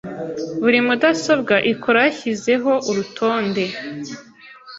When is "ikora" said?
1.73-1.99